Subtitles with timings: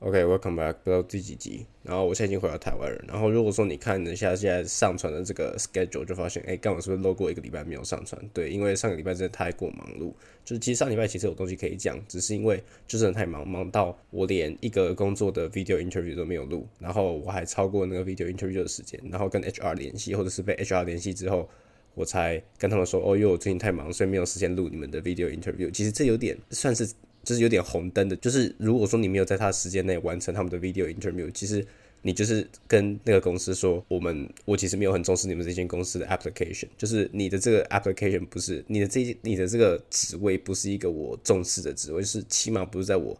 [0.00, 1.66] OK，Welcome back，不知道第几集。
[1.82, 3.04] 然后我现在已经回到台湾了。
[3.08, 8.20] 然后如果说你看一下现在上传的这个 schedule，就发现，哎，刚好是不是漏过一个礼拜没有上传？
[8.32, 10.12] 对，因为上个礼拜真的太过忙碌。
[10.44, 16.64] 就是其实上礼拜其实有东西可以讲，只是因为就真的太忙，忙到我连一个工作的 video interview 都没有录。
[16.78, 21.48] 然后我还超过那个 video interview 的时间，然后跟 HR 联系，或者是被 HR 联系之后，
[21.94, 25.68] 我才跟他们说，哦，因为我最近太忙，所以没有时间录你们的 video interview。
[25.72, 26.88] 其实这有点算是。
[27.28, 31.62] 就是有点红灯的，就是如果说你没有在他时间内完成他们的 video interview，其实
[32.00, 43.14] 你就是跟那个公司说，我们我其实没有很重视你们这间公司的 application，就是你的这个 application 不是你的这你的这个职位不是一个我重视的职位，是起码不是在我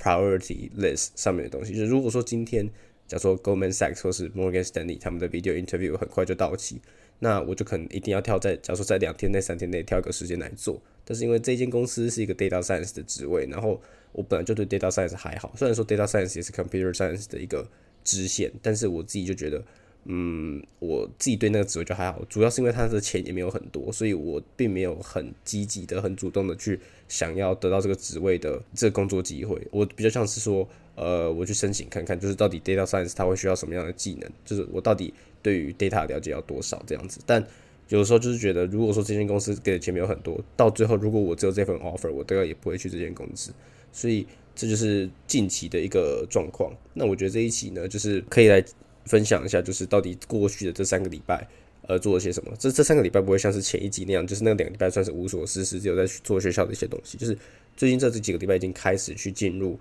[0.00, 1.74] priority list 上面的东西。
[1.74, 2.66] 就是如果说今天
[3.06, 6.80] 假如说 Goldman Sachs 或是 Morgan Stanley 他们的 video interview 很快就到期。
[7.22, 10.80] 那我就可能一定要跳在，假如说在两天内、三天内挑一个时间来做。
[11.10, 13.82] 但是因为这间公司是一个 data science 的职位，然后
[14.12, 15.52] 我本来就对 data science 还好。
[15.56, 17.68] 虽然说 data science 也是 computer science 的一个
[18.04, 19.60] 支线，但是我自己就觉得，
[20.04, 22.24] 嗯，我自己对那个职位就还好。
[22.28, 29.60] 主要是因为他的钱也没有很多，所以我并没有很积极的、很主动的去想要得到这个职位的这个工作机会。
[29.72, 35.12] 我比较像是说，呃，我去申请看看，就是到底 data science 它会需要什么样的技能，就是我到底。
[35.42, 37.42] 对于 data 了解要多少这样子，但
[37.90, 43.52] 有时候就是觉得，如果说这间公司给的钱没有很多，到最后如果我只有这份 offer，我大概也不会去这间公司。
[43.92, 44.24] 所以
[44.54, 46.72] 这就是近期的一个状况。
[46.94, 48.64] 那我觉得这一期呢，就是可以来
[49.06, 51.44] 分享一下，就是到底过去的这三个礼拜，
[51.88, 52.52] 呃，做了些什么。
[52.56, 57.18] 这这三个礼拜不会像是前一集那样，就是那两个礼拜算是无所事事，只有在做学校的一些东西。
[57.18, 57.36] 就是
[57.76, 59.76] 最近这这几个礼拜已经开始去进入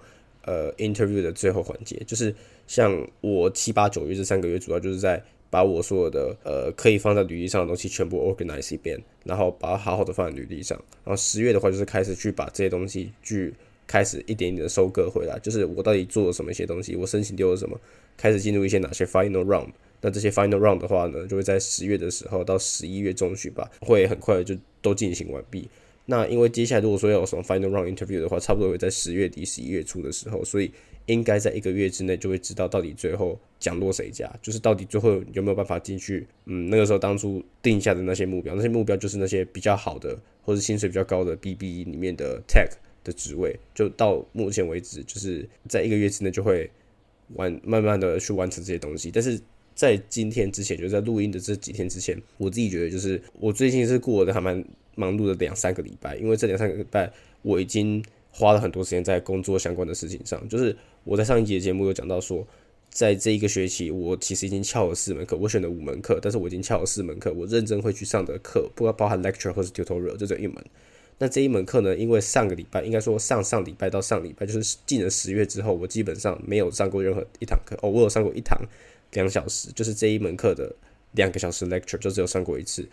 [0.45, 2.33] 呃 interview 的最后环节，就是
[2.65, 5.23] 像我七八九月这三个月，主要就是在。
[5.50, 10.78] 把我所有的呃可以放在履历上的东西全部 organize 一遍，然后把它好好的放在履历上。
[11.03, 13.53] 然后十月的话就是开始去把这些东西去
[13.88, 17.80] 开始一点一点的收割回来，就是我到底做了什么一些东西，我申请丢了什么，
[18.16, 19.70] 开始进入一些哪些 final round。
[20.02, 25.67] 那这些 final round 的话呢，就会在十月的时候到十一月中旬吧，会很快就都进行完毕。
[26.05, 30.71] 那因为接下来如果说要有什么 final round interview 的话，差不多会在十月底、十一月初的时候，所以。
[31.09, 36.27] 应该在一个月之内就会知道到底最后降落谁家，就是到底最后有没有办法进去。
[36.45, 42.69] 嗯，那个时候当初定下的那些目标，那些目标就是那些比较好的或者薪水比较高的 BB 里面的 Tech
[43.03, 46.69] 的职位，就到目前为止，就是在一个月之内就会
[47.33, 49.09] 完慢慢的去完成这些东西。
[49.09, 49.42] 但是
[49.73, 57.11] 在今天之前，就在录音的这几天之前，我自己觉得就是我最近是过的还蛮忙碌的两三个礼拜，因为这两三个礼拜
[57.42, 60.77] 我已经花了很多时间在工作相关的事情上，就是。
[61.04, 62.45] 我在上一节节目有讲到说，
[62.89, 70.55] 在这一个学期，我其实已经翘了四门课，我选了五门课，但是我已经翘了四门课，我认真会去上的课，不包含 lecture 或是 tutorial，就这一门。
[71.17, 77.77] 那这一门课呢，因为上个礼拜，应该说上上礼拜到上礼拜，就是进了十月之后，我基本上没有上过任何一堂课。
[77.81, 78.58] 哦，我有上过一堂
[79.14, 80.73] 两小时，就是这一门课的
[81.14, 82.87] 两个小时 lecture，就只有上过一次，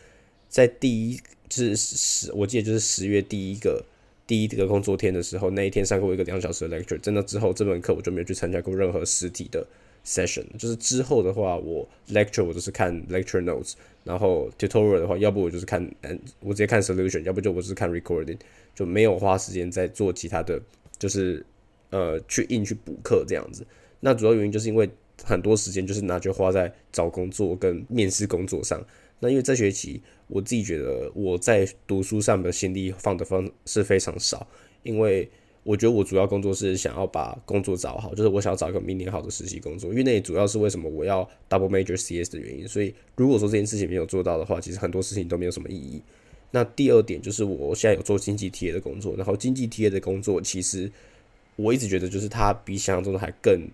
[0.48, 3.84] 在第一就是十，我记得就是十月第一个。
[4.26, 9.64] 第一个工作天的时候，那一天上过一个两小时的 lecture，真的之后这门课我就没有去参加过任何实体的
[10.04, 10.44] session。
[10.58, 18.38] 就是之后的话，我 lecture 我都是看 lecture notes，然后 tutorial 的话，要不我就是看嗯，我直接看 solution，要不就我是看 recording，
[18.74, 20.60] 就没有花时间在做其他的，
[20.98, 21.46] 就是
[21.90, 23.64] 呃去硬去补课这样子。
[24.00, 24.90] 那主要原因就是因为
[25.22, 28.84] 很多时间就是拿去花在找工作跟面试工作上。
[29.20, 34.46] 那因为这学期我自己觉得我在读书上的心力放的方是非常少，
[34.82, 35.28] 因为
[35.62, 42.68] 我觉得我主要工作是想要把工作找好，就是我想要找一个明年好的实习工作，因为那主要是为什么我要 double major CS 的原因。
[42.68, 46.00] 所以如果说这件事情没有做到的话，其实很多事情都没有什么意义。
[46.52, 50.90] 那第二点就是我现在有做经济 TA 的工作，然后经济 TA 的工作其实
[51.56, 53.68] 我一直觉得就是它比想象中的还更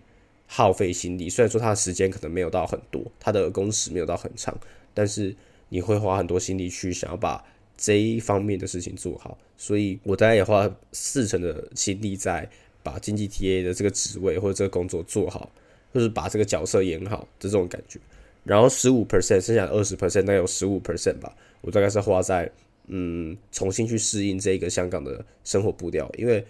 [0.47, 4.57] 耗费心力，虽然说它的时间可能没有到很多，它的工时没有到很长。
[4.95, 5.35] 但是
[5.69, 7.43] 你会花很多心力去想要把
[7.77, 12.49] 这一方面的事情做好，所以我大概也花四成的心力在
[12.83, 15.51] 把经济 TA 的这个职位或者这个工作做好，
[15.93, 17.99] 就是把这个角色演好这种感觉。
[18.45, 22.49] 然后十五 percent，剩下二十 percent，大概有十五 percent 吧，我大概是花在
[22.87, 26.45] 嗯重新去适应这个香港的生活步调，因为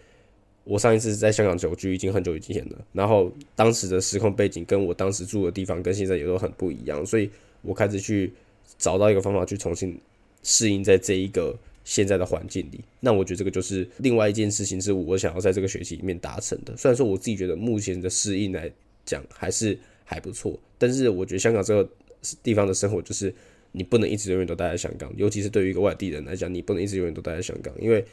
[0.65, 7.31] 我上一次在香港久居已经很久以前了，然后当时的时空背景跟我当时住的地方跟现在也都很不一样，所以。
[7.63, 8.33] 我开始去
[8.79, 9.99] 找到一个方法去重新
[10.43, 16.77] 适应在这一个现在的环境里，那我觉得这个就是另外一件事情，是我想要在这个学期里面达成的。
[16.77, 18.71] 虽然说我自己觉得目前的适应来
[19.05, 21.89] 讲还是还不错，但是我觉得香港这个
[22.43, 23.35] 地方的生活就是
[23.73, 28.05] 你不能一直永远都待在香港，尤其是对于一个外地人来讲，你不能一直永远都待在香港，因为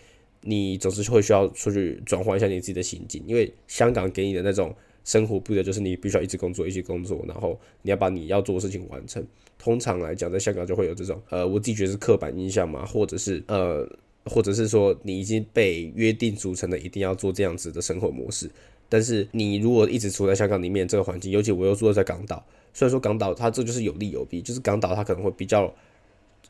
[0.41, 9.25] 你总是会需要出去转换一下你自己的心境，因为香港给你的那种生活不的就是你必须要一直工作，一直工作，然后你要把你要做的事情完成。
[9.57, 13.85] 通常来讲，在香港就会有这种，呃，我自己觉得是刻板印象嘛，或者是呃，
[14.25, 18.49] 或者是说你已经被约定俗成的一定要做这样子的生活模式。
[18.87, 22.43] 但是你如果一直处在香港里面这个环境，尤其我又住在港岛，
[22.73, 25.71] 虽然说港岛它这就是有利有弊，就是港岛它可能会比较，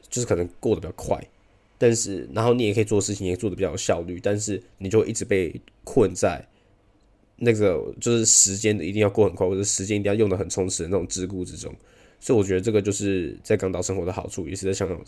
[0.10, 1.22] 就是可能过得比较快，
[1.78, 5.54] 但是然后你也可以做事情，也做得比较有效率，但是你就一直被
[5.84, 6.46] 困在
[7.40, 11.74] 那个就是时间的一定要过很快，或者时间一定要用的很充实的那种桎梏之中。
[12.20, 15.02] 所以我觉得这个就是在港岛生活的好处，也是在香港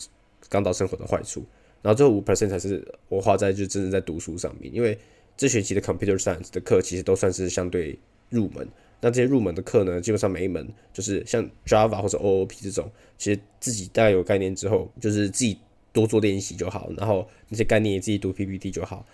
[0.48, 1.44] 港岛生活的坏处。
[1.82, 4.96] 然后最后五 percent 才是我花在就真正在读书上面，因为
[5.36, 7.98] 这学期的 computer science 的课其实都算是相对
[8.30, 8.66] 入门。
[9.00, 12.88] 那这些入门的课呢，基本上每一门就是像 Java 或者 OOP 这种，
[13.18, 15.58] 其实自己大概有概念之后，就是自己
[15.92, 16.88] 多做练习就好。
[16.96, 19.04] 然后那些概念自己读 PPT 就好。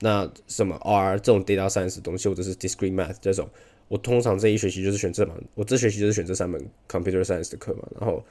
[0.00, 3.48] 那什么 R 这种 data science 的东西，或者是 discrete math 这种。
[3.88, 8.24] 我通常这一学期就是选这门，我这学期就是选这三门 computer science 的课嘛，然后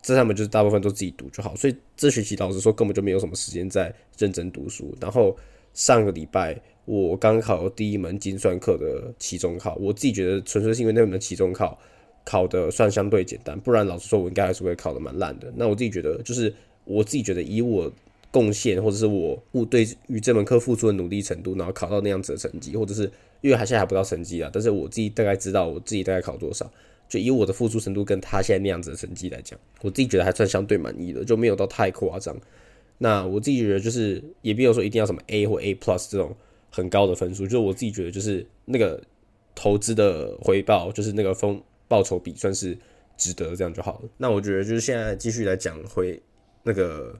[0.00, 4.96] 这三门就是大部分都自己读就好，所以这学期老实说根本就没有什么时间在认真读书。
[5.00, 5.36] 然后
[5.74, 11.78] 上个礼拜我刚考第一门精算课的期中考，我自己觉得纯粹是因为那门期中考
[12.24, 15.52] 考的算相对简单，不然老实说我应该还是会考的蛮烂的。
[15.54, 16.50] 那我自己觉得就是
[16.86, 17.92] 我自己觉得以我
[18.34, 23.08] 贡献或者是我我对于这门课付出的努力程度，然后考到那样子的成绩，或者是。
[23.44, 26.64] 因为还现在还不到成绩啊，但是我自己大概知道我自己大概考多少，
[27.06, 32.34] 就以我的付出程度跟他现在那样子的成绩来讲，我自己觉得还算相对满意的，就没有到太夸张。
[32.96, 36.34] 那我自己觉得就是也没有说一定要什么 A 或 A plus 这种
[36.70, 38.98] 很高的分数，就我自己觉得就是那个
[39.54, 42.74] 投资的回报，就是那个风报酬比算是
[43.18, 44.08] 值得这样就好了。
[44.16, 46.18] 那我觉得就是现在继续来讲回
[46.62, 47.14] 那个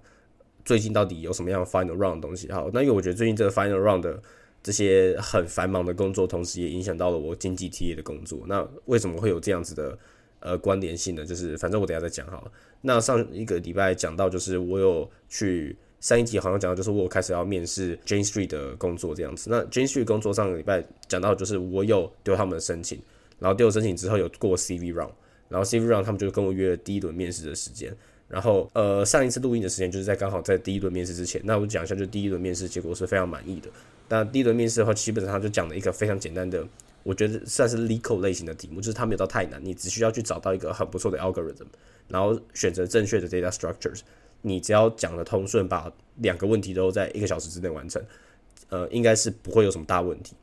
[0.65, 4.23] 最近到底有什么样 final round 的东西好，那因为我觉得最近这个 final round 的。
[4.67, 8.45] 这些很繁忙的工作，同时也影响到了我经济体的工作。
[8.47, 9.99] 那为什么会有这样子的
[10.41, 11.23] 呃关联性呢？
[11.23, 12.53] 就是反正我等下再讲好了。
[12.81, 19.51] 那上一个礼拜讲到，就是我有去上一集好像讲到，就是我开始要面试 Jane Street 的工作这样子。
[19.51, 22.99] 那 Jane Street 工作上个礼拜讲到，就是我有丢他们的申请，
[23.39, 25.13] 然后丢申请之后有过 CV round，
[25.51, 27.95] 然后 CV round 他们就跟我约了第一轮面试的时间。
[28.29, 31.41] 然后呃上一次录音的时间就是在刚好在第一轮面试之前。
[31.45, 33.69] 那我讲一下，就第一轮面试结果是非常满意的。
[34.09, 36.67] 那第一轮面试的话，基本上就讲了一个非常简单的，
[37.03, 41.67] 我觉得算是 legal 类型的题目，就是它没有到太难，你只需要去找到一个很不错的 algorithm，
[42.09, 44.01] 然后选择正确的 data structures，
[44.43, 48.03] 你只要讲的通顺，把两个问题都在一个小时之内完成，
[48.69, 50.35] 呃，应该是不会有什么大问题。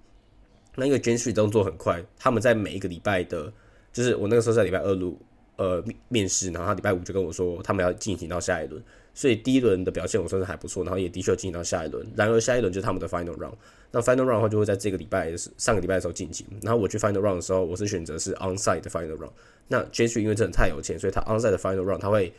[0.75, 3.51] 那因为 Jane Street 动作很快，他们在每一个礼拜的，
[3.91, 5.19] 就是我那个时候在礼拜二录
[5.61, 8.81] 呃面试，然后他礼拜五就跟我说他们要进行到下一轮。
[9.13, 12.05] 所以第一轮的表现我算是还不错，然后也的确进行到下一轮。
[12.15, 13.53] 然而下一轮就是他们的 final round。
[13.91, 16.47] 那 final round 的话就会在这个礼拜上个礼拜的时候进行。
[16.61, 19.31] 然后我去 final round 的时候，我是选择是 onsite 的 final round。
[19.67, 22.33] 那 j a s e 因为真的太有钱，所以他 onsite 的 final round 他会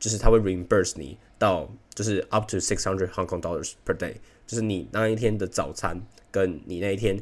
[0.00, 4.14] 就是他会 reimburse 你到就是 up to six hundred Hong Kong dollars per day，
[4.48, 6.00] 就是你那一天的早餐
[6.32, 7.16] 跟你那一天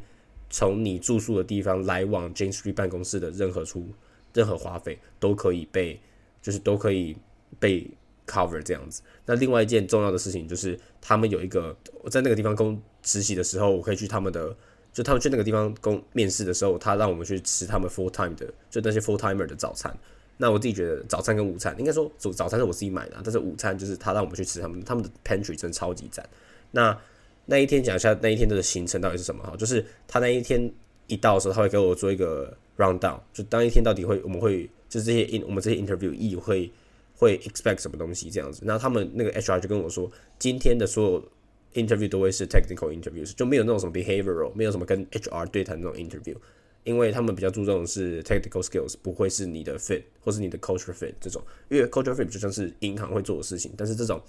[0.48, 3.86] 从你住宿的地方来往 j a s e Street 办公室的任何出
[4.34, 5.98] 任何花费都可以被
[6.42, 7.16] 就是都可以
[7.58, 7.90] 被。
[8.26, 14.56] cover 这样子，那另外一件重要的事情就是，他们有一个我在那个地方工实习的时候，我可以去他们的，
[14.94, 19.94] 就他们去那个地方工面试的时候，他让我们去吃他们 full time 的，就那些 full timer 的早餐。
[20.38, 26.26] 那我自己觉得早餐跟午餐，应该说早早餐是我自己买的，但是午餐就是他让我们去吃他们他们的 pantry 真的超级赞。
[26.70, 26.98] 那
[27.44, 30.72] 那一天讲一下那一天的行程到底是什么哈，就是他那一天
[31.08, 36.70] 一到的时候，他会给我做一个 round down，就当一天到底会我们会就这些 in 我们这些 interview e 会。
[37.16, 41.28] 会 expect 什么东西这样子，然后他们那个 HR 就跟我说，今天的所有
[41.74, 46.34] interview 都会是 technical interviews，就没有那种什么 behavioral，没有什么跟 HR 对谈那种 interview，
[46.82, 54.20] 因为他们比较注重是 technical skills，不会是你的 fit 或是你的 culture fit 这种，因为 culture fit 就像是银行会做的事情，但是这种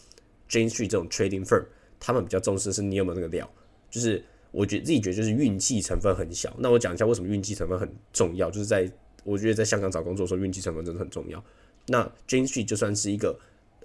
[0.48, 1.66] Jane Street 这种 trading firm，
[2.00, 3.52] 他们比较重视是你有没有那个料，
[3.90, 4.24] 就是
[4.56, 6.56] 我觉得自己觉得就是运气成分很小。
[6.60, 8.90] 那我讲一下为什么运气成分很重要，就是在
[9.26, 11.44] 我觉得在香港找工作的时候，运气成分真的很重要。
[11.88, 13.38] 那 Jane Street 就算是一个，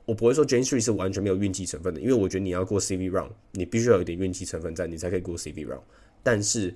[0.05, 5.83] 我不会说 Jane Street 是完全没有运气成分的，因为我觉得你要过 CV round，你必须要有点运气成分在，你才可以过 CV round。
[6.23, 6.73] 但是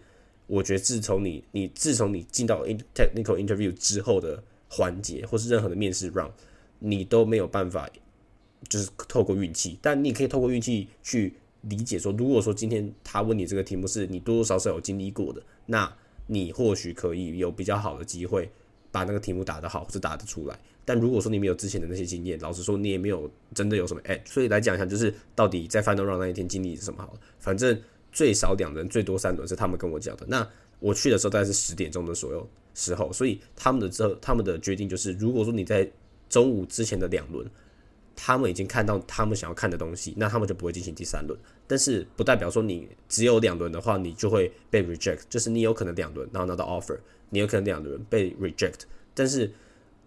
[0.49, 6.33] 我觉得自从你你自从你进到 technical interview 之后的环节，或是任何的面试 round，
[6.81, 7.89] 你都没有办法
[8.69, 11.35] 就是透过运气，但你可以透过运气去
[11.69, 15.91] 理解说，如果说今天他问你这个题目是你多多少少有经历过的，那
[16.27, 18.51] 你或许可以有比较好的机会
[18.91, 20.59] 把那个题目答得好，或者答得出来。
[20.85, 24.23] 但如果说你没有之前的那些经验，老实说你也没有真的有什么哎。
[24.27, 27.17] 所以来讲一下，就是到底在 final Run 那一天经历是什么好。
[27.39, 27.81] 反正
[28.13, 30.27] 最少两轮，最多三轮是他们跟我讲的。
[30.29, 30.47] 那
[30.81, 35.91] 我去的时候大概是十点钟的所有时候，所以他们的这他们的决定就是，如果说你在
[36.29, 37.49] 中午之前的两轮，
[38.17, 41.39] 他们已经看到他们想要看的东西，那他们就不会进行第三轮。
[41.67, 46.99] 但是不代表说你只有两轮的话，你就会被 reject，就是你有可能两轮然后拿到 offer，
[47.31, 48.81] 你有可能两轮被 reject。
[49.15, 49.51] 但是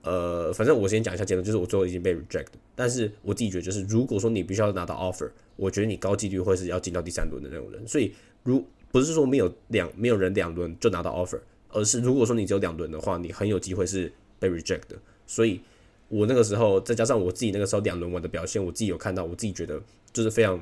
[0.04, 2.48] 呃，反正我先讲一下结论，就是我最后已经被 reject。
[2.76, 7.86] 但是我自己觉得，就是如果说你必须要拿到 offer，我觉得你高几率会是要进到第三轮的那种人。
[7.88, 14.98] 所以如不是说没有两没有人两轮就拿到 offer，而是如果说你只有两轮的话，你很有机会是被 reject 的。
[15.26, 15.60] 所以
[16.10, 19.82] 我那个时候再加上我自己那个时候两轮我的表现，我自己有看到，我自己觉得
[20.14, 20.60] 就是非常，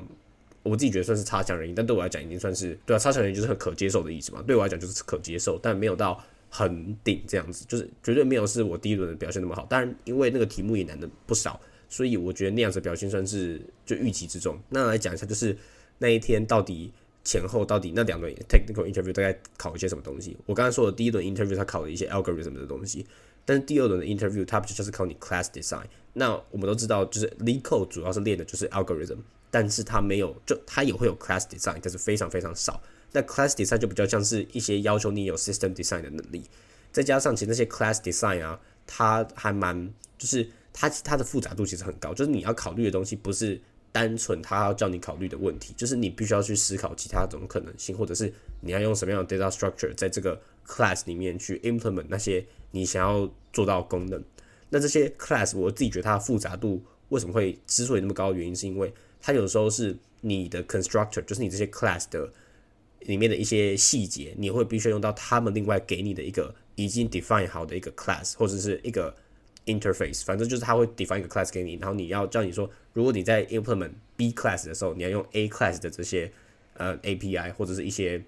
[0.62, 1.74] 我自己觉得算是差强人意。
[1.74, 4.42] 但对我来讲，已经算是对啊，差强人意就是很可接受的意思嘛。
[4.46, 6.22] 对我来讲就是可接受，但没有到。
[6.48, 9.66] 很顶这样子，就是绝对没有是我第一轮的表现那么好。
[9.68, 14.56] 当然，因为那个题目也难的不少，所以我觉得那样子表现算是就预期之中。
[14.70, 15.54] 那来讲一下，就是
[15.98, 16.92] 那一天到底
[17.24, 20.36] 前后到底那两轮 technical interview 大概考一些什么东西？
[20.46, 23.04] 我刚才说的第一轮 interview 它考了一些 algorithm 的东西，
[23.46, 25.84] 但是第二轮的 interview 它不就是考你 class design？
[26.12, 29.18] 那我们都知道，就是 lead code 主要是练的就是 algorithm，
[29.50, 32.82] 但是它没有就它也会有 class design，但是非常非常少。
[33.12, 36.42] 那 class design 就比较像是一些要求你有 system design 的能力，
[36.90, 43.60] 再加上其实那些 class design 啊，它还蛮就是它它的复杂度其实很高，就是你要考虑的东西不是
[43.92, 54.22] 单纯它要叫你考虑的问题，就是你必须要去思考其他种可能性，或者是你要用什么样的 data structure 在这个 class 里面去 implement 那些你想要做到功能。
[54.70, 62.32] 那这些 class 我自己觉得它的复杂度为什么会之所以那么高的原因，是因为它有时候是你的 constructor，就是你这些 class 的。
[63.00, 69.14] 里面的一些细节，你会必须用到他们另外给你的一个已经 define 好的一个 class 或者是一个
[69.66, 76.32] interface，反正就是他会 define 一个 class 给你，然后你要叫你说，如果你在 implement B class 的时候，你要用 A class 的这些
[76.74, 78.20] 呃 API 或者是一些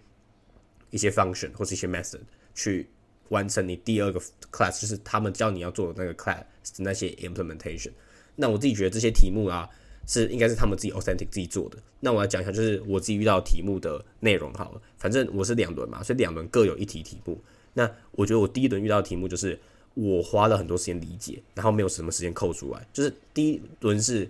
[0.90, 2.20] 一些 function 或者一些 method
[2.54, 2.88] 去
[3.28, 4.20] 完成你第二个
[4.52, 6.44] class，就是他们教你要做的那个 class
[6.78, 7.92] 那些 implementation。
[8.36, 9.68] 那我自己觉得这些题目啊。
[10.10, 11.76] 是应该是他们自己 authentic 自己做的。
[12.00, 14.80] 那我来讲一下，就是我自己遇到题目的内容好了。
[14.96, 17.38] 反正我是两轮嘛，所以两轮各有一题题目。
[17.74, 19.58] 那我觉得我第一轮遇到题目就是
[19.92, 22.88] 我花了很多时间理解，然后没有什么时间扣出来。
[22.90, 24.26] 就是第一轮是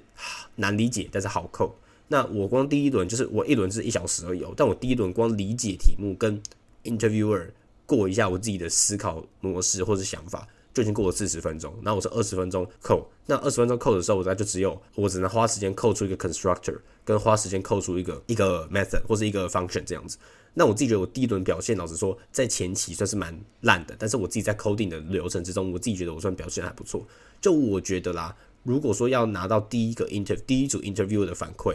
[0.56, 1.72] 难理解，但是好扣。
[2.08, 6.42] 那我光第一轮就是我一轮是一小时而已，哦但我第一轮光理解题目跟
[6.84, 7.50] interviewer
[7.86, 10.46] 过一下我自己的思考模式或者想法。
[10.74, 13.04] 就已经过了四十分钟，那我是二十分钟扣。
[13.26, 20.16] 那二十分钟扣的时候，我在就只有我只能花时间扣出一个 constructor，跟花时间扣出一个一个 method 或是一个 function 这样子。
[20.54, 23.96] 那我自己觉得我第一轮表现，老实说，在前期算是蛮烂的。
[23.98, 27.04] 但是我自己在 coding 的流程之中，我自己觉得我算表现还不错。
[27.40, 31.74] 就我觉得啦，如果说要拿到第一个 interview 第一组 interview 的反馈，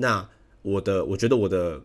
[0.00, 0.28] 那
[0.62, 1.80] 我的我觉得我的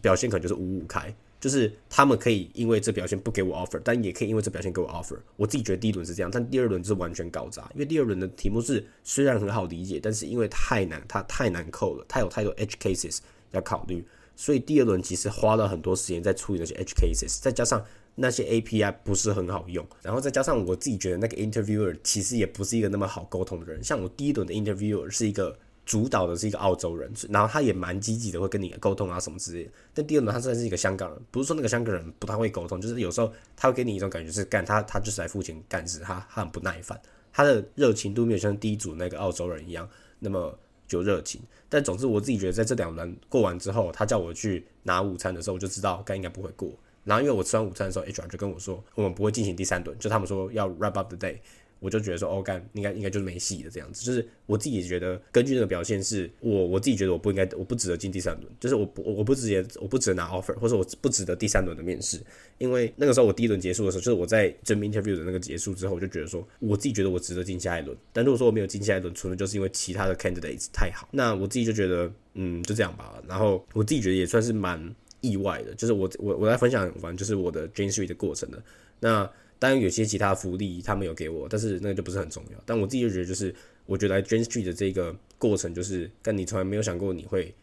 [0.00, 1.14] 表现可能就是五五开。
[1.40, 5.16] 就是他们可以因为这表现不给我 offer，但也可以因为这表现给我 offer。
[5.36, 7.62] 我自己觉得第一轮是这样，但第二轮是完全搞砸。
[7.74, 13.18] 因为第二轮的题目是虽然很好理解，但是因为太难，它太难扣了，它有太多 edge cases
[13.52, 17.84] 要考虑，所以第二轮其实花了很多时间在处理那些 edge cases，再加上
[18.16, 23.80] 那些 API 不是很好用，然后再加上我自己觉得那个 interviewer 其实也不是一个那么好沟通的人。
[23.84, 25.56] 像我第一轮的 interviewer 是一个。
[25.88, 29.70] 主导的是一个澳洲人，然后他也蛮积极的，会跟你沟通啊什么之类的。
[29.94, 37.00] 但第二轮他算是一个香港人，不是说那个香港人不太会沟通，就是有时候他会给你一种感觉是干他他就是来付钱干事，他他很不耐烦，
[37.32, 40.54] 他的热情度没有像第一组那个澳洲人一样那么
[40.90, 41.40] 有热情。
[41.70, 46.70] 但总之我自己觉得在这两轮过完之后，他叫我去拿午餐的时候，我就知道该应该不会过。
[47.04, 51.38] 然后因为我吃完午餐的时候，HR 就跟我说，我们不会进行第三轮，就他们说要 wrap up the day。
[51.80, 62.20] 我就觉得说，哦，干应该应该就是没戏的这样子，就是我自己觉得，根据那个表现，是我我自己觉得我不应该，我不值得进第三轮，就是我不我不直接我不值得拿 offer，或者我不值得第三轮的面试，
[62.58, 73.22] 因为那个时候我第一轮结束的时候，就是我在真 interview 的那个结束之后，我就觉得说，我自己觉得我值得进下一轮，但如果说我没有进下一轮，纯粹就是因为其他的 candidates 太好，那我自己就觉得，嗯，就这样吧。
[73.28, 78.62] 然后我自己觉得也算是蛮意外的，就是我我我在分享完就是我的 j a n e s t r e e 的过程的，
[79.00, 79.30] 那。
[79.58, 82.62] 当然有些其他福利他们有给我，但是那个就不是很重要。
[82.64, 83.54] 但我自己就觉得，就是
[83.86, 87.54] 我觉得来 Jane Street 的这个过程，就是跟你从来没有想过你会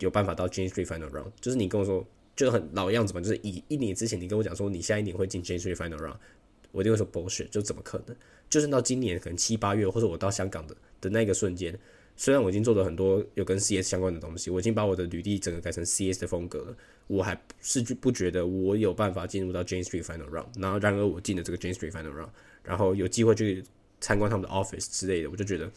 [0.00, 1.30] 有办法到 Jane Street Final Round。
[1.40, 6.16] 就是你跟我说，就很老样子嘛，就是以一年之前你跟我讲说你下一年会进 Jane Street Final Round，
[6.72, 8.16] 我一定会说 bullshit，就怎么可能？
[8.50, 11.78] 就是到今年可能七八月，或者我到香港的的那个瞬间。
[12.16, 20.46] 虽然我已经做了很多有跟 CS 相关的东西，我已经把我的履历整个改成 CS 的风格了，我还是不觉得我有办法进入到 Jane Street Final Round。
[20.58, 22.30] 然后，然而我进了这个 Jane Street Final Round，
[22.64, 23.62] 然后有机会去
[24.00, 25.70] 参观他们的 office 之类的，我就觉得，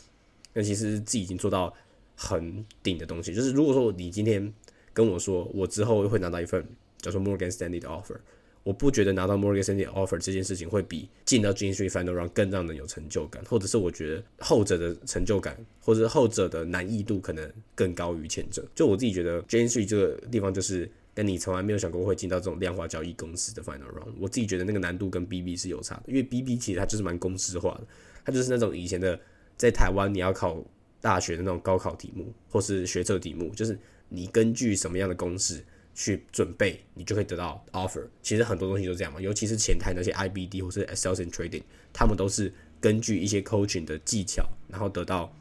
[0.53, 1.73] 那其实自己已经做到
[2.15, 3.33] 很顶的东西。
[3.33, 4.53] 就是如果说你今天
[4.93, 6.65] 跟我说我之后会拿到一份
[6.97, 8.17] 叫做 Morgan Stanley 的 offer。
[8.63, 18.63] 我不觉得拿到 Morgan Stanley offer 这件事情会比进到 Jane Street Final Round 更让人有成就感，或者是我觉得后者的成就感，或者后者的难易度可能更高于前者。
[18.75, 24.13] 就我自己觉得 Jane Street 这个地方就是，跟你从来没有想过会进到这种量化交易公司的 Final Round。
[24.19, 27.87] 我自己觉得那个难度跟 BB 是有差的，因为 BB 其实它就是蛮公式化的，
[28.25, 29.19] 它就是那种以前的
[29.57, 30.61] 在台湾你要考
[31.01, 35.63] 大学的那种高考题目，或是学测题目，就是你根据什么样的公式。
[35.93, 38.03] 去准备，你就可以得到 offer。
[38.21, 45.33] 其实很多东西都这样嘛，尤其是前台那些 IBD 或是 sales and trading，他们都是根据一些 coaching 的技巧，然后得到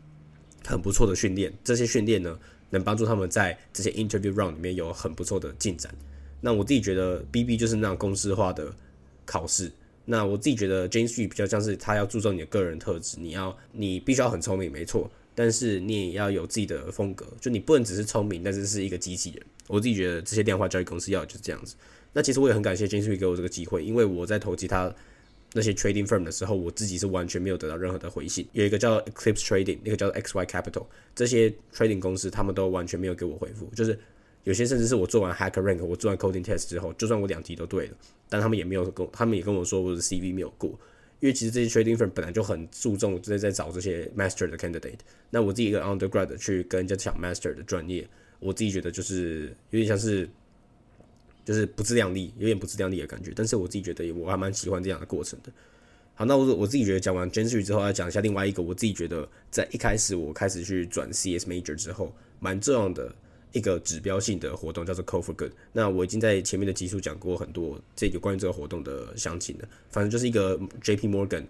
[0.64, 1.52] 很不错的训练。
[1.62, 2.38] 这些训练呢，
[2.70, 5.94] 能帮助他们在这些 interview round 里面有很不错的进展。
[6.40, 8.72] 那我自己觉得 BB 就是那种公式化的
[9.24, 9.70] 考试。
[10.04, 19.46] 那我自己觉得 James 比较像是他要注重你的个人特质，你要你必须要很聪明，没错，但是你也要有自己的风格，就你不能只是聪明，但是是一个机器人。
[19.68, 21.76] 我自己觉得这些量化交易公司要就是这样子。
[22.12, 24.92] 那其实我也很感谢 James 给我这个机会，因为我在投其他
[25.52, 28.48] 那些 trading firm 的时候，我自己是完全没有得到任何的回信。
[28.50, 33.70] 有一个叫 Eclipse Trading，那个叫 XY Capital，这些 trading 公司他们都完全没有给我回复。
[33.76, 33.96] 就是
[34.42, 37.92] 有些甚至是我做完 Hacker Rank，我做完 Coding Test 之后，就算我两题都对了，
[38.28, 40.76] 但他们也没有跟，他们也跟我说我的 CV 没有过。
[41.20, 44.98] 因为其实这些 trading firm 本来就很注重在在找这些 master 的 candidate。
[45.30, 48.08] 那我自己一个 undergrad 去跟人家抢 master 的专业。
[48.40, 50.28] 我自己觉得就是有点像是，
[51.44, 53.32] 就是不自量力，有点不自量力的感觉。
[53.34, 55.50] 但是我自己觉得我还蛮喜欢这样的过程的。
[56.14, 63.12] 好，那我我自己觉得讲完 jensory 之后，要讲一下另外一个我自己觉得在一开始我开始去转 CS major 之后，蛮重要的
[63.52, 65.52] 一个指标性的活动，叫做 Code for Good。
[65.72, 69.68] 那我已经在前面的集数讲过很多这个关于这个活动的详情了。
[69.90, 71.44] 反正就是一个 JP Morgan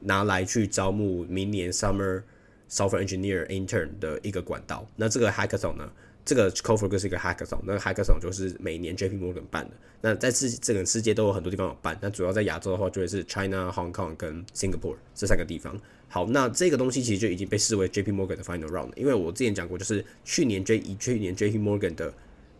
[0.00, 2.22] 拿来去招募明年 Summer
[2.70, 4.86] Software Engineer Intern 的一个管道。
[4.96, 5.90] 那这个 Hackathon 呢？
[6.24, 9.72] 这个 c o f e r 是一个 hackathon，那 hackathon 就是每年 JP Morgan 办的。
[10.00, 15.76] 那在世整个世界都有很多地方有办，那主要在亚洲的话，就会是 China、Hong Kong 跟 Singapore 这三个地方。
[16.12, 22.12] 好，那这个东西其实就已经被视为 JP Morgan 的 final round，因为我之前讲过，就是去年 J 以去年 JP Morgan 的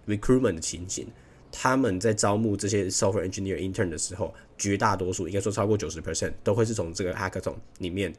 [0.07, 1.07] recruitment 的情形，
[1.53, 8.11] 他们在招募这些 software engineer intern 的时候，绝大多数应该说超过九十 percent 都会是从这个 hackathon 里面。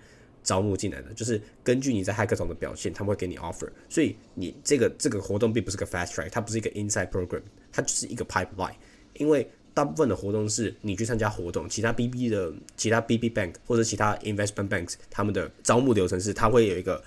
[0.44, 3.70] 招募进来的，就是根据你在 hackathon 的表现，他们会给你 offer。
[3.88, 8.76] 所以你这个这个活动并不是个 fast track，它不是一个 inside program，它就是一个 pipeline。
[9.14, 17.04] 因为大部分的活动是你去参加活动，其他 BB 的其他 BB bank 或者其他 investment banks 他们的招募流程是，它会有一个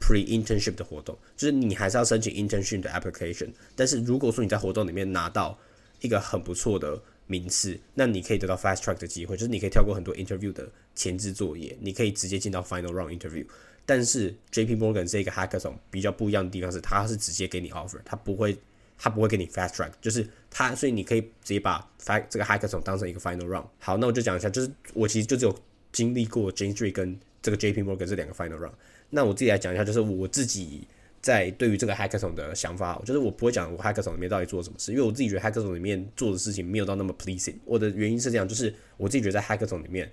[0.00, 3.48] pre internship 的活动，就是你还是要申请 internship 的 application。
[3.74, 5.58] 但是如果说你在活动里面拿到
[6.00, 13.46] 一个很不错的名次，那你可以得到 fast track 的机会，就是你可以跳过很多 interview 的前置作业，你可以直接进到 final round interview。
[13.86, 18.56] 但是 JP Morgan 这个 hackathon 比较不一样的地方是，它是直接给你 offer，它不会，
[19.00, 23.66] 他不会给你 fast track，就是他，所以你可以直接把 fact 这个 hackathon 当成一个 final round。
[23.78, 25.58] 好，那我就讲一下，就是我其实就只有
[25.90, 28.72] 经历过 Jane Street 跟这个 JP Morgan 这两个 final round。
[29.08, 30.86] 那我自己来讲一下，就是我自己。
[31.22, 37.56] 在对于这个 hackathon 的想法，就是我不会讲我 hackathon 里面到底做了什么事，因为我自己觉得 hackathon 里面做的事情没有到那么 pleasing。
[37.66, 40.10] 我的原因是这样，就是我自己觉得在 hackathon 里面，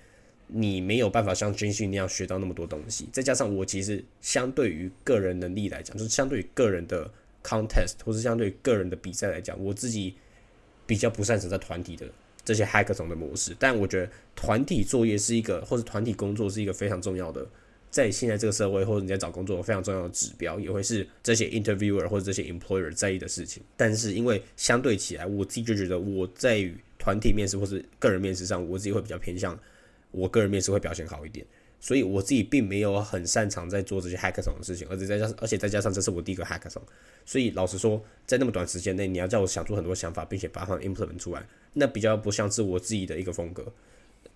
[0.47, 3.07] 你没有办法像军训那样学到那么多东西。
[3.13, 7.09] 再加上我其实相对于个人能力来讲，就是相对于个人的
[7.47, 10.15] contest 或是相对于个人的比赛来讲，我自己
[10.85, 12.05] 比较不擅长在团体的
[12.43, 13.55] 这些 hackathon 的模式。
[13.57, 17.47] 但我觉得团体作业是一个，或者团体工作是一个非常重要的。
[17.89, 23.63] 在现在这个社会，或者你在找工作非常重要的指标，也会是这些 interviewer 或者这些 employer 在意的事情。
[23.77, 29.57] 但是因为相对起来，我自己就觉得我在团体面试或是个人面试上，我自己会比较偏向
[30.11, 31.45] 我个人面试会表现好一点。
[31.79, 36.81] 所以我自己并没有很擅长在做这些 hackathon 的事情，而且再加上而且再加上这是我第一个 hackathon，
[37.25, 43.65] 所以老实说，在那么短时间内，你要叫我想出很多想法，并且把它 implement 出来，那比较不像是我自己的一个风格。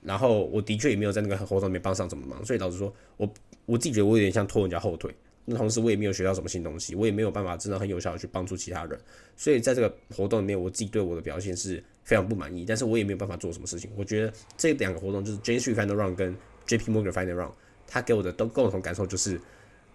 [0.02, 3.34] 然后我的确也没有在那个活动里面帮上什么忙，所以老实说，我
[3.66, 5.14] 我自己觉得我有点像拖人家后腿。
[5.44, 9.00] 那同时我也没有学到什么新东西，我也没有办法真的很有效的去帮助其他人。
[9.36, 12.64] 所以在这个活动里面，我自己对我的表现是非常不满意。
[12.64, 13.90] 但是我也没有办法做什么事情。
[13.96, 16.36] 我觉得这两个活动就是 J Street Final Round 跟
[16.72, 17.52] J P Morgan find around，
[17.86, 19.38] 他给我的都共同感受就是，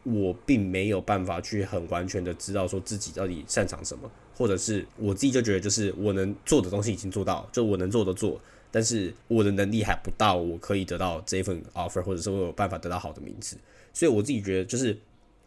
[0.02, 8.38] 我并没有办法去很完全的知道说自己到底擅长什么，或者是我自己就觉得就是我能做的东西已经做到，就我能做的做。
[8.70, 13.56] 但是我的能力还不到，我可以得到这份 offer，或者是我有办法得到好的名次，
[13.94, 14.94] 所以我自己觉得，就是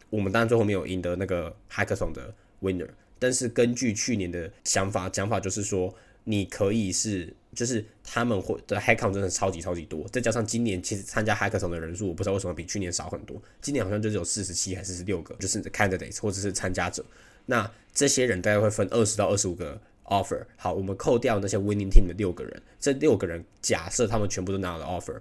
[0.08, 2.88] 我们当然最后没有赢得那个 hackathon 的 winner，
[3.20, 17.04] 但是根据去年的想法，讲法就是说，你可以是，就是他们会的 hackathon 真的超级超级多，再加上今年其实参加 hackathon 的人数，我不知道为什么比去年少很多，今年好像就只有四十七还是四十六个，就是 candidates 或者是参加者。
[17.46, 20.44] 那这些人大概会分二十到二十五个 offer。
[20.56, 25.20] 好，我们扣掉那些 winning team 的六个人，这六个人假设他们全部都拿了 offer，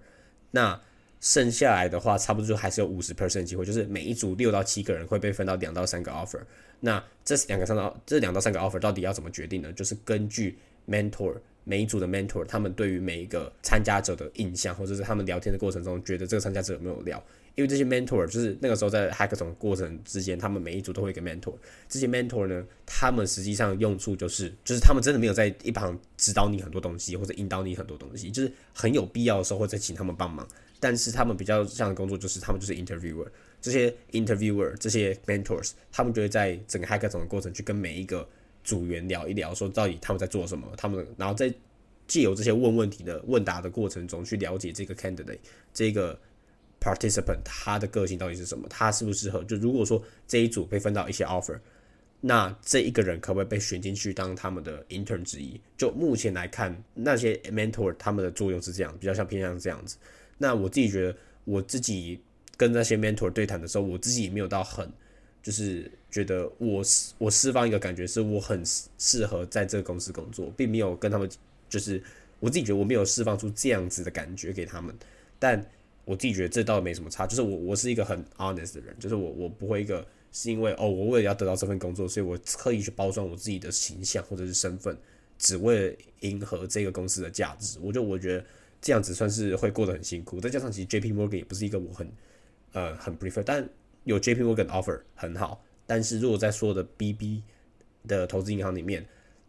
[0.52, 0.80] 那
[1.20, 6.40] 剩下来的话，差不多就还是有五十 percent 机会，就是每一组六到七个人会被分到两到三个 offer。
[6.82, 9.74] 那这两个三到这两到三个 offer 到底要怎么决定呢？
[9.74, 17.24] 就是根据 mentor 每一组的 mentor 他们对于每一个参加者的印象，或者是他们聊天的过程中觉得这个参加者有没有料。
[17.56, 21.54] 因为这些 mentor 就是那个时候在 hackathon 过程之间，他们每一组都会一个 mentor。
[21.90, 30.48] 这些 mentor 呢，他们实际上用处就是，就是他们真的没有在一旁指导你很多东西，或者引导你很多东西，就是很有必要的时候会再请他们帮忙。
[30.80, 33.28] 但是他们比较像的工作就是，他们就是 interviewer。
[33.60, 38.26] 这些 interviewer，这些 mentors，他们就会在整个 hackathon 的过程去跟每一个
[38.64, 41.54] 组员聊一聊，说到底他们在做什么，他们然后在
[42.08, 45.40] 借由这些问问题的问答的过程中去了解这个 candidate，
[45.74, 46.20] 这个。
[46.82, 48.66] participant 他的个性到底是什么？
[48.70, 49.44] 他适不适合？
[49.44, 51.60] 就如果说这一组被分到一些 offer，
[52.22, 55.60] 那这一个人可不可以被选进去当他们的 intern 之一？
[55.78, 59.98] 就目前来看，那些 mentor 他们的作用是这样，比较像偏向这样子。
[60.38, 62.18] 那我自己觉得，我自己
[62.56, 64.90] 跟那些 mentor 对谈的时候，我自己也没有到很，
[65.42, 66.84] 就是觉得我
[67.18, 68.64] 我释放一个感觉，是我很
[68.98, 71.30] 适合在这个公司工作，并没有跟他们，
[71.70, 72.02] 就是
[72.40, 74.96] 我自己觉得我没有释放出这样子的感觉给他们，
[75.38, 75.66] 但。
[76.06, 84.98] 我自己觉得这倒没什么差，就是我我是一个很 honest 的人，就是我我不会一个是因为哦我为了要得到这份工作，所以我刻意去包装我自己的形象或者是身份，
[85.38, 87.78] 只为了迎合这个公司的价值。
[87.80, 88.44] 我就我觉得
[88.82, 90.42] 这样子算是会过得很辛苦。
[90.42, 92.12] 再加上其实 J P Morgan 也不是一个我很
[92.72, 93.70] 呃很 prefer，但
[94.04, 95.64] 有 J P Morgan offer 很好。
[95.86, 97.44] 但是如果在所有的 B B
[98.08, 99.06] 的投资银行里面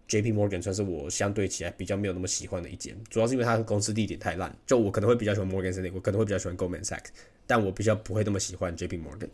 [0.08, 0.32] ，J.P.
[0.32, 4.54] Morgan 算是我相对起来比较没有那么喜欢的一间，主要是因为它的公司地点太烂。
[4.66, 7.10] 就我可能会比较喜欢 Morgan Stanley，我可能会比较喜欢 Goldman Sachs，
[7.46, 8.98] 但我比较不会那么喜欢 J.P.
[8.98, 9.28] Morgan。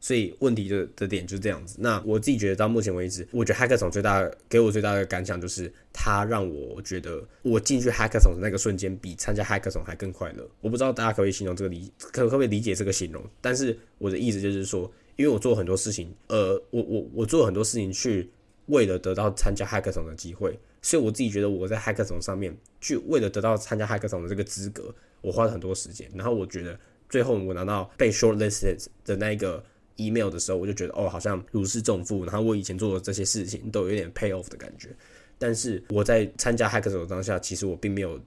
[0.00, 1.76] 所以问题的的点就是这样子。
[1.78, 10.48] 那我自己觉得到目前为止，我觉得 Hackathon 最大给我最大的感想就是，它让我觉得我进去 Hackathon 的那个瞬间，比参加 Hackathon 还更快乐。
[10.60, 13.22] 我不知道大家可不可以形容这个理，可可不可以理解这个形容？
[13.40, 18.30] 但是我的意思就是说，因为我做很多事情，呃，我我我做很多事情去
[18.66, 20.58] 为了得到参加 Hackathon 的机会。
[20.82, 26.10] 所以我自己觉得我在 Hackathon 上面去为了得到参加 Hackathon 的这个资格，我花了很多时间。
[26.14, 29.62] 然后我觉得最后我拿到被 shortlisted 的那一个
[30.06, 32.24] email 的时候，我就觉得哦，好像如释重负。
[32.24, 34.88] 然后我以前做的这些事情都有点 pay off 的感觉。
[35.38, 38.20] 但是我在参加 Hackathon 当下，其实我并没有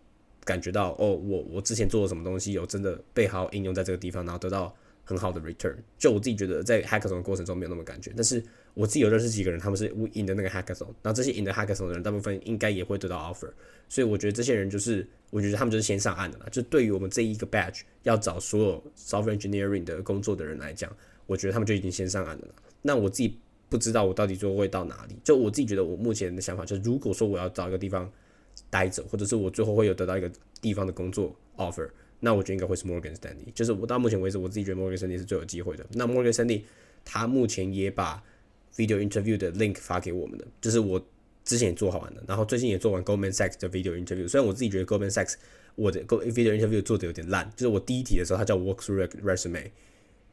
[0.44, 5.76] 感觉到哦，我我之前做了什么东西有真的被好好应用在这个地方，然后得到很好的 return。
[5.98, 8.44] 就我自己觉得在 Hackathon 的过程中没有那么感觉，但是。
[8.76, 13.48] 我自己有认识几个人，他们是 in 的那个 hackathon，然后这些 in 的 hackathon 的人，大部分应该也会得到 offer，
[13.88, 16.48] 所以我觉得这些人就是，我觉得他们就是先上岸的啦。
[16.52, 20.92] 就对于我们这一个 batch 要找所有 software engineering 的工作的人来讲，
[21.26, 22.48] 我觉得他们就已经先上岸了。
[22.82, 23.38] 那我自己
[23.70, 25.16] 不知道我到底最后会到哪里。
[25.24, 28.12] 就我自己觉得，我目前的想法就是，如果说我要找一个地方
[28.70, 30.32] 待着，或者是我最后会有得到一个
[30.62, 33.52] 地方的工作 offer，那我觉得应该会是 Morgan Stanley。
[33.54, 35.86] 就是我到目前为止，我自己觉得 Morgan Stanley 是最有机会的。
[35.94, 36.62] 那 Morgan Stanley
[37.06, 38.24] 他目前也把
[38.76, 41.04] video interview 的 link 发给我们的，就是我
[41.44, 44.28] 之前也做好玩的，然后最近也做完 Goldman Sachs 的 video interview。
[44.28, 45.36] 虽然我自己觉得 Goldman Sachs
[45.76, 49.70] 我的 Go video interview 做的有点烂，就是我第一题的时候，他叫 walk through resume，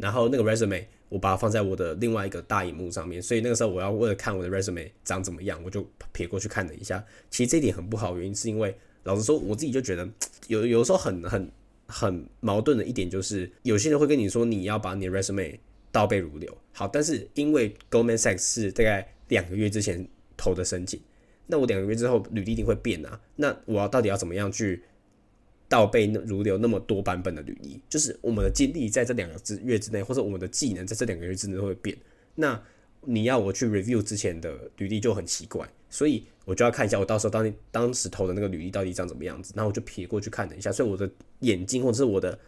[0.00, 7.04] 然后那个 resume 我把它放在我的另外一个大荧幕上面，所以那个时候我要为了看我的 resume 长怎么样，我就撇过去看了一下。
[7.30, 10.08] 其实这一点很不好，原因是因为老实说，我自己就觉得
[10.48, 11.50] 有有时候很很
[11.86, 15.58] 很矛盾的一点就是，有些人会跟你说你要把你的 resume
[15.92, 21.00] 倒背如流，好，但是因为 Goldman Sachs 是大概两个月之前投的申请，
[21.46, 24.82] 那我两个月之后履历一定会变啊，那我要到底要怎么样去
[25.70, 27.80] 倒背如流那么多版本的履历？
[27.88, 31.96] 就是我们的经历在这两个之月之内，或者我们的技能在这两个月之内会变，
[32.34, 32.60] 那
[33.02, 41.08] 你要我去 review 之前的履历就很奇怪，所以我就要看一下我到时候当当时投的那个履历到底长怎么样子，然后我就撇过去看了一下，所以我的
[41.40, 42.38] 眼睛或者是我的。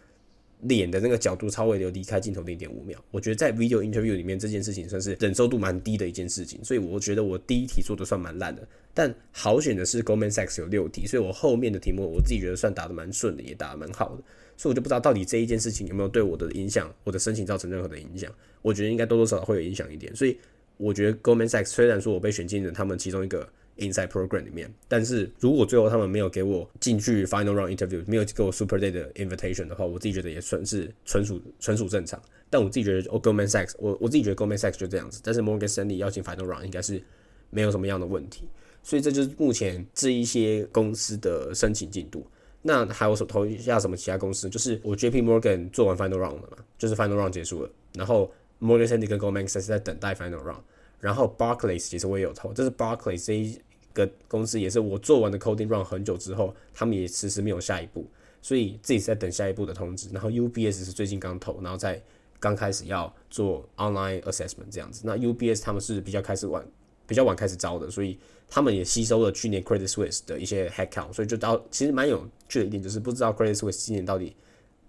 [0.62, 8.66] 脸的那个角度超微流离开镜头零点五秒，我觉得在 video interview 里面这件事情算是忍受度蛮低的一件事情，所以我觉得我第一题做的算蛮烂的。
[8.94, 14.22] 但好选的是 Goldman Sachs 有六题，所以我后面的题目我自己觉得算答的蛮顺的，也答的蛮好的。
[14.56, 18.32] 所以我就不知道到底这一件事情有没有对我的影响，我的申请造成任何的影响。
[18.60, 20.14] 我觉得应该多多少少会有影响一点。
[20.14, 20.36] 所以
[20.76, 23.48] 我觉得 Goldman Sachs 虽然说我被选进了他们其中一个。
[23.82, 32.20] Inside program 里面，但是如果最后他们没有给我进去 final round interview，没有给我 super day 的 invitation 的话，我自己觉得也算是纯属纯属正常。
[32.48, 35.20] 但我自己觉得，Goldman Sachs，我我自己觉得 Goldman Sachs 就这样子。
[35.24, 37.02] 但是 Morgan Stanley 邀请 final round 应该是
[37.50, 38.44] 没有什么样的问题。
[38.82, 42.26] 所以这就是目前这一些公司的申请进度。
[42.60, 44.48] 那还有什投一下什么其他公司？
[44.48, 50.14] 就是我 JP Morgan 做完 final round 了嘛，就是 final round 结束了，然后 Morgan Stanley 跟 Goldman Sachs 在等待
[50.14, 50.60] final round。
[51.00, 53.58] 然后 Barclays 其实我也有投，这是 Barclays 这一
[53.92, 58.06] 个公司，也是我做完的 coding run 很久之后，他们也迟迟没有下一步，
[58.40, 60.08] 所以自己在等下一步的通知。
[60.12, 62.02] 然后 UBS 是最近刚投，然后在
[62.40, 65.02] 刚开始要做 online assessment 这样子。
[65.04, 66.66] 那 UBS 他们是比较开始晚，
[67.06, 74.34] 比较晚开始招的，所以他们也吸收了去年 Credit Suisse 的一些 headcount，所以就到其实蛮有趣的一点就是不知道 Credit Suisse 今年到底，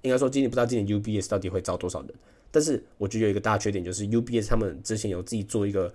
[0.02, 2.10] 应该说今年不知道今年 UBS 到底会招多少人。
[2.52, 5.92] 但是我觉得有一个大缺点就是 UBS 他们之前有自己做一个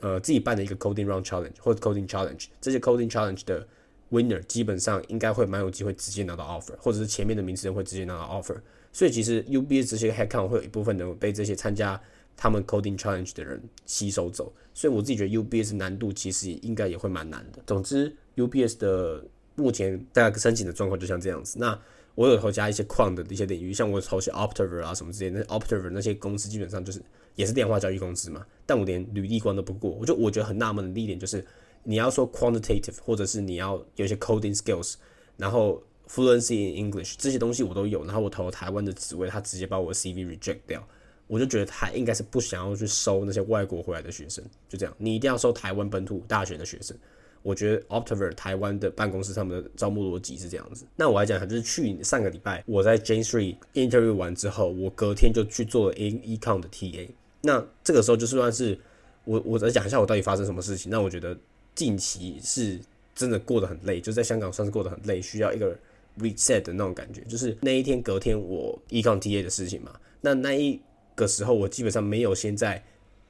[0.00, 3.66] 呃自己办的一个 coding round challenge 或者 coding challenge，这些 coding challenge 的
[4.10, 8.56] winner 基本上应该会蛮有机会直接拿到 offer，或者是前面的名次人会直接拿到 offer。
[8.92, 12.00] 所以其实 UBS 这些 headcount 会有一部分人被这些参加
[12.36, 14.52] 他们 coding challenge 的人吸收走。
[14.72, 17.60] 所以我自己觉得 UBS 难度其实应该也会蛮难的。
[17.66, 19.24] 总之 UBS 的
[19.56, 21.58] 目前大家申请的状况就像这样子。
[21.58, 21.76] 那
[22.14, 27.02] 我有投加一些矿的一些领域，像我投些 Optiver 啊什么之类的，Optiver 那些公司基本上就是
[27.34, 31.44] 也是电话交易公司嘛，但我连履历关都不过，我就我觉得很纳闷的一点就是，
[31.82, 34.94] 你要说 quantitative 或者是你要有一些 coding skills，
[35.36, 40.86] 然后 fluency in English 这些东西我都有，然后我投台湾的职位，他直接把我 CV reject 掉，
[41.26, 46.96] 我就觉得他应该是不想要去收那些外国回来的学生，就这样，你一定要收台湾本土大学的学生。
[47.42, 50.86] 我觉得 Optiver 台湾的办公室他们的招募逻辑是这样子。
[50.96, 57.10] 那我来讲一下，就是去上个礼拜我在 Jane Street interview 完之后，我隔天就去做了 e c o n 的 TA。
[57.44, 58.78] 那这个时候就算是
[59.24, 60.90] 我我再讲一下我到底发生什么事情。
[60.90, 61.36] 那我觉得
[61.74, 62.80] 近期是
[63.14, 65.76] 真的过得很累，就在香港算是过得很累，需要一个
[66.18, 67.20] reset 的那种感觉。
[67.28, 70.80] 就是那一天隔天我 e c o n TA 的事情嘛，那那一
[71.14, 72.82] 个时候我基本上没有先在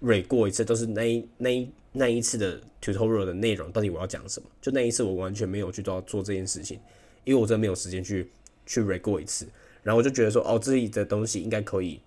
[0.02, 1.68] re 过一次，都是那一那一。
[1.96, 4.48] 那一次的 tutorial 的内容到底我要讲什么？
[4.60, 6.76] 就那一次我完全没有去做做这件事情，
[7.22, 8.28] 因为我真的没有时间去
[8.66, 9.46] 去 re 过一次。
[9.84, 12.00] 然后我就觉得说，哦，这里的东西应该可以，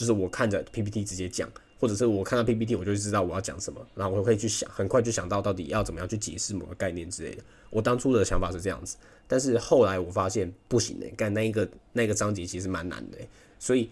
[0.00, 1.46] 就是我看着 PPT 直接讲，
[1.78, 7.42] 或者是我看到 PPT 我就知道我要讲什么，然后我可以去想，很快就想到到底要怎么样去解释某个概念之类的。
[7.68, 8.96] 我当初的想法是这样子，
[9.28, 13.18] 但是后来我发现不行诶，干那一个那个章节其实蛮难的，
[13.58, 13.90] 所以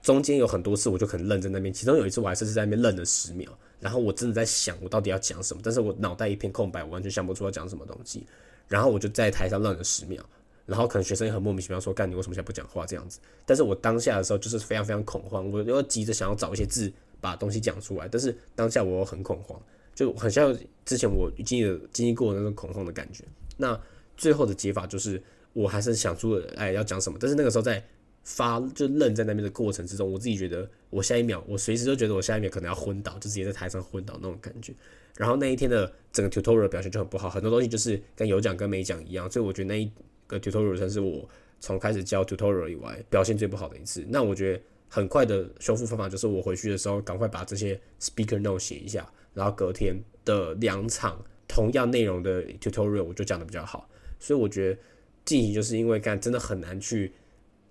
[0.00, 3.50] 中间有很多次我就很愣在那边，其中有一次我还是是在那边愣了十秒。
[3.78, 5.60] 然后我真的在想，我到底要讲什么？
[5.62, 8.24] 但是我脑袋一片空白，我完全想不出要讲什么东西。
[8.68, 10.24] 然后我就在台上愣了十秒，
[10.72, 13.20] 然后可能学生也很莫名其妙说：“干，你为什么现在不讲话？”这样子。
[13.44, 18.08] 但是我当下的时候就是非常非常恐慌，我又急着想要找一些字把东西讲出来。
[18.08, 19.60] 但是当下我很恐慌，
[19.94, 23.22] 就很像之前我经历经历过那种恐慌的感觉。
[23.58, 23.78] 那
[24.16, 27.84] 最后的解法就是，我还是想出了哎要讲什么，但是那个时候在。
[28.24, 34.72] 发就愣在那边的过程之中，我自己觉得我下一秒，我随时都觉得我下一秒可能要昏倒，就直接在台上昏倒那种感觉。
[35.16, 39.90] 然后那一天的整个 tutorial 表现就很不好，很多东西就是跟有讲跟没讲一样，所以我觉得那一
[40.32, 41.28] 个 tutorial 算是我
[41.60, 44.04] 从开始教 tutorial 以外表现最不好的一次。
[44.08, 53.88] 那我觉得很快的修复方法就是我回去的时候赶快把这些 speaker note 写一下，然后隔天的两场同样内容的 tutorial 我就讲的比较好。
[54.18, 54.80] 所以我觉得
[55.24, 57.12] 进行就是因为干真的很难去。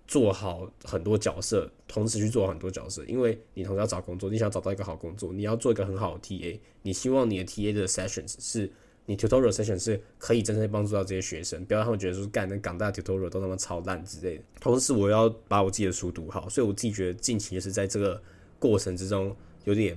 [0.04, 8.70] 做好很多角色，同时去做很多角色，因为你同时要找工作，你想找到一个好工作，你要做一个很好的 TA，你希望你的 TA 的 sessions 是
[9.06, 14.42] 你 tutorial session 是可以真正帮助到这些学生，不要让他们觉得说干那港大 tutorial 都那么超烂之类的。
[14.60, 18.20] 同时，我要把我自己的书读好，所以我自己觉得近期也是在这个
[18.58, 19.34] 过程之中
[19.64, 19.96] 有点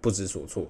[0.00, 0.66] 不知所措。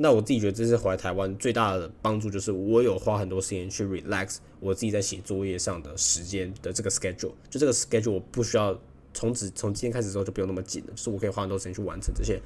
[0.00, 8.80] 那我自己觉得这是回来台湾最大的帮助，就是我有花很多时间去 relax 我自己在写作业上的时间的这个 schedule，就这个 schedule 我不需要
[9.12, 12.40] 从此从今天开始之后就不用那么紧了，就是我可以花很多时间去完成这些，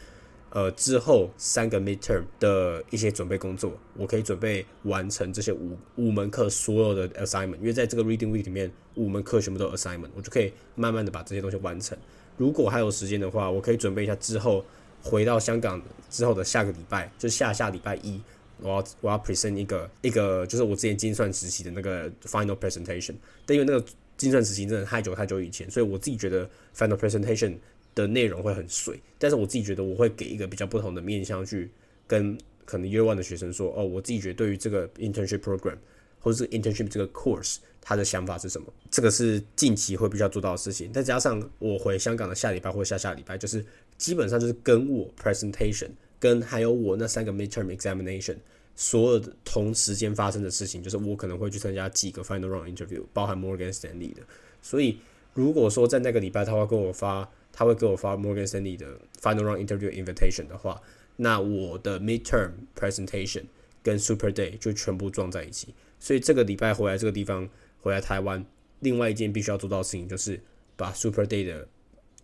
[0.52, 11.98] 呃之后三个 midterm 的一些准备工作，我可以准备完成这些五五门课所有的 assignment，因为在这个 reading week 里面五门课全部都 assignment，我就可以慢慢的把这些东西完成。
[12.36, 14.64] 如果还有时间的话，我可以准备一下之后。
[15.04, 18.20] 回到香港之后的下个礼拜，就下下礼拜一，
[18.60, 23.16] 我要我要 present 一个一个，就是我之前精算实习的那个 final presentation。
[23.44, 23.84] 但因为那个
[24.16, 27.56] 精算实习真的太久太久以前，所以我自己觉得 final presentation
[27.94, 29.00] 的内容会很水。
[29.18, 31.70] 但是我自己觉得我会给一个比较不同的面向去
[32.06, 35.76] 跟可能 year one 的学生说，哦，我自己觉得对于这个 internship program
[36.20, 38.72] 或者是 internship 这个 course，他的想法是什么？
[38.90, 40.92] 这个是近期会比较做到的事情。
[40.92, 43.64] 再加上我回香港的下礼拜或下下礼拜，就是。
[43.98, 48.34] 基本上就是跟我 presentation，跟还有我那三个 midterm examination，
[48.74, 54.22] 所有的同时间发生的事情，就是我可能会去参加几个 final round interview，包含 Morgan Stanley 的。
[54.60, 54.98] 所以
[55.34, 60.80] 如果说在那个礼拜他会跟我发，他会给我发 Morgan Stanley 的 final round interview invitation 的话，
[61.16, 63.44] 那我的 midterm presentation
[63.82, 65.74] 跟 super day 就全部撞在一起。
[66.00, 67.48] 所以这个礼拜回来这个地方，
[67.80, 68.44] 回来台湾，
[68.80, 70.40] 另外一件必须要做到的事情就是
[70.76, 71.68] 把 super day 的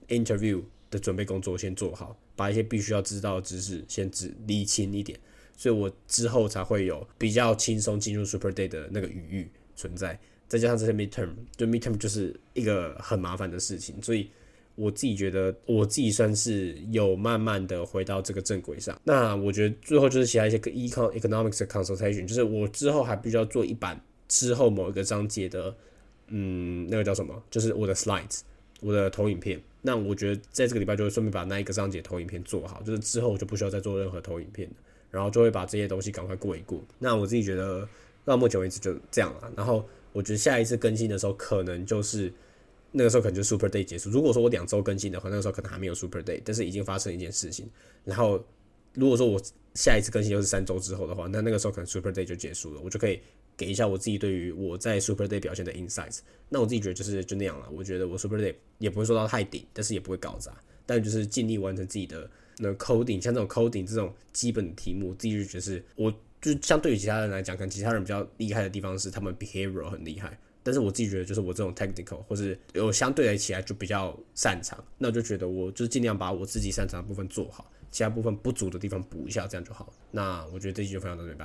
[0.09, 0.63] interview。
[0.91, 5.21] 的准备工作先做好，把一些必须要知道的知识先理理清一点，
[5.55, 10.19] 所以我之后才会有比较轻松进入 Super Day 的那个余裕存在。
[10.49, 14.31] 再加上这些 midterm，就 midterm 就是一个很麻烦的事情，所以
[14.79, 18.97] 我自己觉得我自己算是有慢慢的回到这个正轨上。
[19.03, 25.75] 那我觉得最后就是其他一些 econ economics consultation，就是我之后还必须要做一版之后某一个章节的，
[26.29, 27.43] 嗯，那个叫什么？
[27.51, 28.43] 就是我的 slides，
[28.81, 29.61] 我的投影片。
[29.83, 34.71] 那我觉得在这个礼拜就会顺便把那一个章节投影片做好，就是之后我就不需要再做任何投影片，
[35.11, 36.81] 然后就会把这些东西赶快过一过。
[36.99, 37.89] 那我自己觉得
[38.25, 39.85] 到目前为止就这样了，然后。
[40.15, 42.33] 我觉得下一次更新的时候，可能就是
[42.91, 44.11] 那个时候，可能就 Super Day 结束。
[44.11, 47.69] 如果说我两周更新的话，那个时候可能还没有 Super Day，但是已经发生一件事情。
[48.05, 48.43] 然后
[48.95, 49.41] 如果说我
[49.75, 53.21] 下一次更新又是三周之后的话，那那个时候可能 Super Day 就结束了，我就可以
[53.57, 56.21] 给一下我自己对于我在 Super Day 表现的 insights。
[56.49, 57.69] 那我自己觉得就是就那样了。
[57.71, 60.53] 我觉得我 Super Day 也不会说到太顶，但是也不会搞砸，
[60.87, 66.13] 但就是尽力完成自己的那 coding，像这种 coding 这种基本题目，自己就觉得是我。
[66.41, 79.91] 就相对于其他人来讲，可能其他人比较厉害的地方是他们 behavior 很厉害，但是我自己觉得就是我这种 technical 或是有相对起来就比较擅长，那我就觉得我就尽量把我自己擅长的部分做好，其他部分不足的地方补一下，这样就好。
[80.11, 81.37] 那我觉得这期就分享到这边。